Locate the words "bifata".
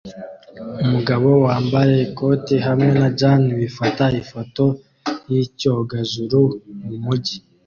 3.59-4.05